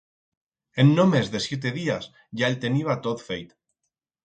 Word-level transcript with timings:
En 0.83 0.89
no 0.99 1.05
mes 1.09 1.29
de 1.35 1.41
siete 1.43 1.73
días 1.77 2.09
ya 2.41 2.51
el 2.55 2.59
teniba 2.65 2.99
tot 3.09 3.25
feit. 3.31 3.57